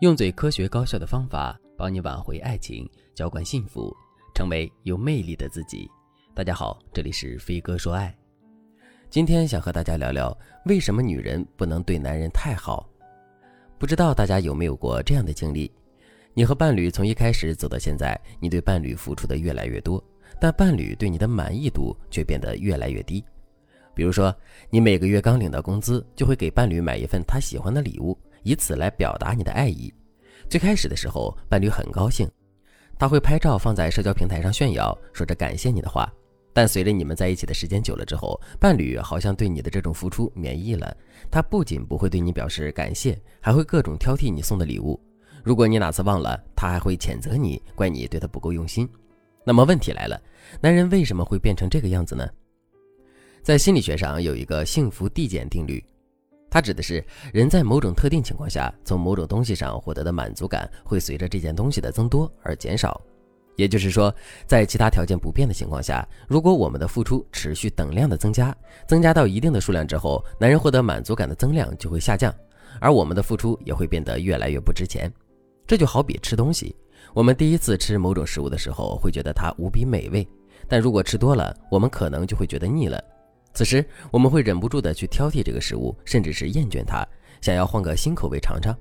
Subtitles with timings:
[0.00, 3.96] 用最科学高效的方法帮你挽回爱情，浇灌幸福，
[4.34, 5.90] 成为有魅力的自己。
[6.34, 8.14] 大家好，这里是飞哥说爱。
[9.08, 10.36] 今天想和大家聊聊，
[10.66, 12.86] 为什么女人不能对男人太好？
[13.78, 15.72] 不知道大家有没有过这样的经历？
[16.34, 20.02] 你和伴侣从一开始走到现在，你对伴侣付出的越来越多，
[20.38, 23.24] 但伴侣对你的满意度却变得越来越低。
[23.94, 24.34] 比如说，
[24.68, 28.14] 你每个月刚领到工资，就会给伴侣买一份他喜欢的礼物。
[28.46, 29.92] 以此来表达你的爱意。
[30.48, 32.30] 最开始的时候，伴侣很高兴，
[32.96, 36.08] 他会拍照放在社交平台上炫耀，说着感谢你的话。
[36.52, 40.96] 但随着你们在一起的时间久了之后，伴侣好像对你的这种付出免疫了。
[41.28, 44.98] 他不仅不会对你表示感谢，还会各种挑剔你送的礼物。
[45.42, 48.88] 如果你哪次忘了，他还会谴责你，怪你对他不够用心。
[49.44, 50.22] 那么问题来了，
[50.60, 52.24] 男人为什么会变成这个样子呢？
[53.42, 55.84] 在心理学上有一个幸福递减定律。
[56.56, 62.98] 它指的是人在某种特定情况下，从某种东西上获得的满足感会随着这件东西的增多而减少。
[63.56, 64.10] 也就是说，
[64.46, 68.56] 在其他条件不变的情况下，如果我们的付出持续等量的增加，
[68.88, 72.34] 增加到一定的数量之后，男人获得满足感的增量就会下降，
[72.80, 75.12] 而我们的付出也会变得越来越不值钱。
[75.66, 76.74] 这就好比吃东西，
[77.12, 80.26] 我们第一次吃某种食物的时候会觉得它无比美味，
[80.66, 82.98] 但如果吃多了，我们可能就会觉得腻了。
[83.56, 87.02] 此时，我们会忍不住的去挑剔这个食物，甚至是厌倦它，
[87.40, 88.76] 想要换个新口味尝尝。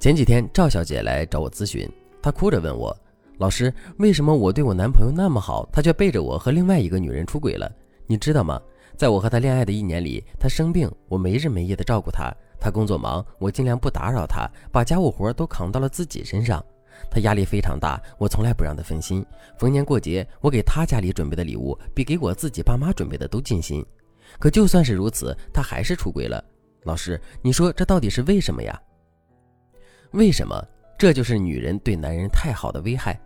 [0.00, 1.88] 前几天，赵小姐来找我咨询，
[2.20, 2.92] 她哭着问我
[3.38, 7.70] ：“老师，为什么我对我男朋友那么好，他却背着我和另外一个女人出轨了？
[8.08, 8.60] 你知道吗？
[8.96, 16.60] 在我和他恋爱的一年里，他生病，我没日没夜的照顾他；他工作忙，我尽量不打扰他，把家务活都扛到了自己身上。”
[17.10, 19.24] 他压力非常大，我从来不让他分心。
[19.58, 23.84] 逢年过节，我给他家里准备的礼物比给我自己爸妈准备的都尽心。
[24.38, 26.42] 可就算是如此，他还是出轨了。
[26.84, 28.80] 老师，你说这到底是为什么呀？
[30.12, 30.62] 为什么？
[30.98, 33.18] 这就是女人对男人太好的危害。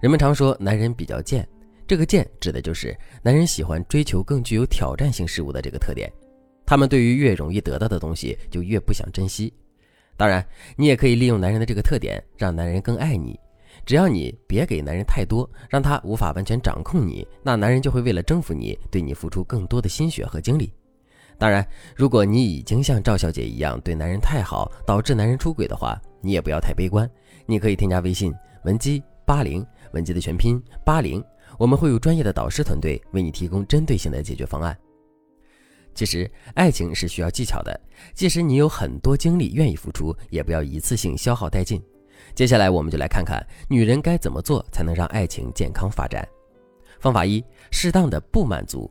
[0.00, 1.46] 人们常说男人比较贱，
[1.86, 6.10] 这个贱指的就是男人喜欢追求更具有挑战性事物的这个特点。
[6.64, 9.52] 他们对于越容易得到的东西，就越不想珍惜。
[10.16, 10.44] 当然，
[10.76, 13.38] 你也可以利用男人的这个特点，让男人更爱你。
[13.84, 20.72] 只要你别给男人太多，让他无法完全掌控你，那男人就会为了征服你，对你付出更多的心血和精力。
[21.38, 27.10] 当然，如果你已经像赵小姐一样对男人太好，导致男人出轨的话，你也不要太悲观。
[27.46, 28.32] 你可以添加微信
[28.64, 31.24] 文姬八零，文姬的全拼八零，
[31.58, 34.78] 我们会有专业的导师团队为你提供针对性的解决方案。
[35.94, 37.80] 其实，爱情是需要技巧的。
[38.14, 41.82] 即使你有很多精力愿意付出，也不要一次性消耗殆尽。
[42.34, 46.26] 接下来，我们就来看看女人该怎么做才能让爱情健康发展。
[46.98, 48.90] 方法一：适当的不满足。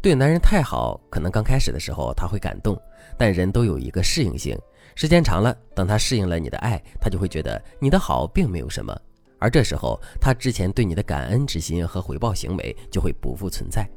[0.00, 2.80] 对男人太好，可能刚开始的时候他会感动，
[3.16, 4.56] 但人都有一个适应性，
[4.94, 8.96] 时间长了，等他适应了你的爱，他就会觉得你的好并没有什么，
[9.40, 13.88] 而这时候他之前对你的感恩之心和回报行为就会不复存在。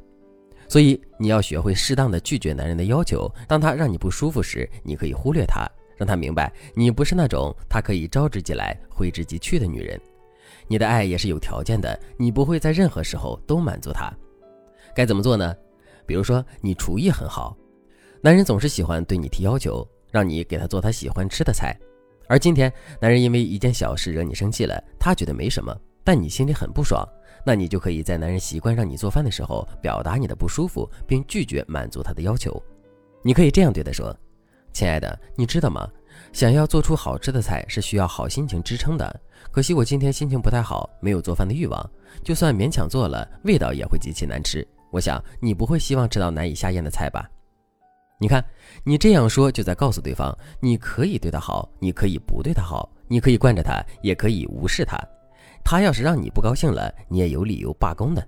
[0.72, 3.30] 所以你要学会适当的拒绝男人的要求。
[3.46, 10.00] 当他让你不舒服时，你可以忽略他，让他明白你不是那种他可以招之即来、挥之即去的女人。
[10.66, 14.10] 你的爱也是有条件的，你不会在任何时候都满足他。
[14.94, 15.54] 该怎么做呢？
[16.06, 17.54] 比如说，你厨艺很好，
[18.22, 21.78] 男人总是喜欢对你提要求，让你给他做他喜欢吃的菜。
[22.28, 27.06] 而今天，男人因为一件小事惹你生气了，他觉得没什么，但你心里很不爽。
[27.44, 32.62] 那你就可以在男人习惯让你做饭的时候，表达你的不舒服，并拒绝满足他的要求。
[33.22, 34.16] 你可以这样对他说
[34.72, 35.88] ：“亲爱的，你知道吗？
[36.32, 39.20] 想要做出好吃的菜是需要好心情支撑的。
[39.50, 41.90] 可惜我今天心情不太好，没有做饭的欲望。
[42.22, 44.66] 就算勉强做了，味道也会极其难吃。
[44.90, 47.28] 我想你不会希望吃到难以下咽的菜吧？
[48.18, 48.44] 你看，
[48.84, 54.98] 你这样说就在告诉对方，你可以对他好，你可以不对他好，你可以惯着他，也可以无视他。”
[55.64, 58.26] 他要是让你不高兴了，你也有理由罢工的。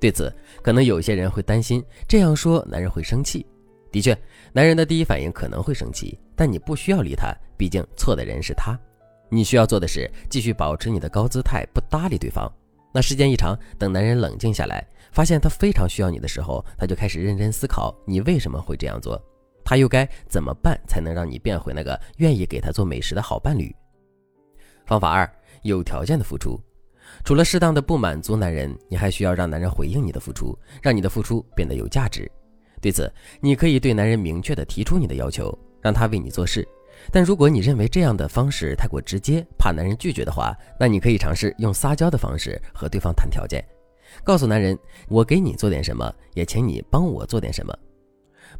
[0.00, 0.30] 对此，
[0.62, 3.46] 可能有些人会担心这样说男人会生气。
[3.90, 4.16] 的确，
[4.52, 8.78] 男人的第一反应可能会生气，但你不需要理他，毕竟错的人是他。
[9.30, 12.52] 你需要做的是继续保持你的高姿态，不搭理对方。
[12.92, 19.20] 那时间一长，等男人冷静下来，发现他非常需要你的时候，他就开始认真思考你为什么会这样做，
[19.64, 23.74] 他又该怎么办才能让你变回那个愿意给他做美食的好伴侣？
[24.86, 25.28] 方法二。
[25.64, 26.60] 有条件的付出，
[27.24, 32.30] 除了适当的不满足男人，你还需要让男人回应你的付出，让你的付出变得有价值。
[32.80, 36.66] 对此，你可以对男人明确的提出你的要求，让他为你做事。
[37.10, 43.64] 但如果你认为这样的方式太过直接，怕男人拒绝的话，那你可以尝试用撒娇的方式和对方谈条件，
[44.22, 44.78] 告诉男人
[45.08, 47.74] ：“我给你做点什么，也请你帮我做点什么。”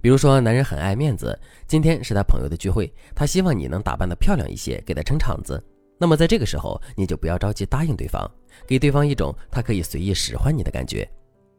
[0.00, 5.62] 比如说，男人很爱面子，今天是他朋友的聚会，他希望你能打扮得漂亮一些，给他撑场子。
[6.04, 8.30] 那么在这个时候，你就不要着急答应对方，
[8.66, 11.08] 给对方一种他可以随意使唤你的感觉。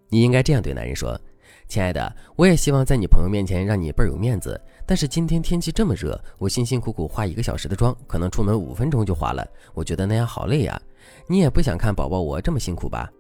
[0.08, 1.20] 你应该这样对男人说
[1.68, 4.62] ：“亲爱的，我也希望在你朋友面前让你倍儿有面子。
[4.86, 9.44] 但是今天天气这么热，我辛辛苦苦化一个小时的妆，可能出门五分钟就化了。
[9.74, 10.80] 我觉得那样好累呀。
[11.28, 13.12] 你也不想看宝宝我这么辛苦吧？”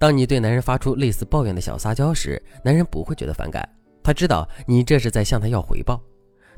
[0.00, 3.64] 当你对男人发出类似抱怨的小撒娇时，男人不会觉得反感，
[4.02, 6.02] 他知道你这是在向他要回报。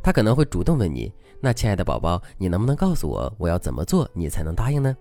[0.02, 1.12] 他可能会主动问你
[1.44, 4.96] ：“那亲爱的宝宝，你能不能告诉我，我要怎么做你才能答应呢？”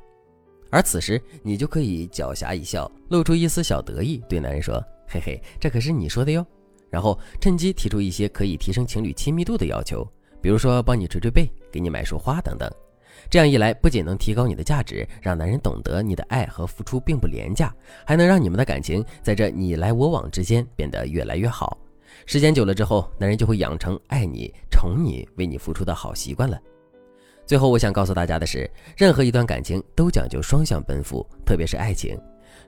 [0.72, 6.44] 而此时，你就可以狡黠一笑，露出一丝小得意，对男人说：“嘿嘿，这可是你说的哟。”
[6.90, 10.04] 然后趁机提出一些可以提升情侣亲密度的要求，
[10.42, 12.68] 比如说帮你捶捶背、给你买束花等等。
[13.30, 17.72] 这样一来，不仅能提高你的价值，让男人懂得你的爱和付出并不廉价，
[18.04, 21.78] 还能让你们的感情在这你来我往之间变得越来越好。
[22.26, 26.60] 时间久了之后，男人就会养成爱你、宠你、为你付出的好习惯了。
[27.46, 32.18] 最后，我想告诉大家的是，任何一段感情都讲究双向奔赴，特别是爱情。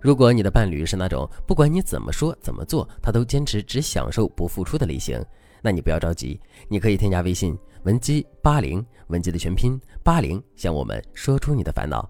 [0.02, 5.24] 如果你的伴侣是那种不管你怎么说怎么做，他都坚持只享受不付出的类型，
[5.62, 7.58] 那你不要着急，你可以添加微信。
[7.84, 12.10] 文姬八零，文姬的全拼八零，向我们说出你的烦恼。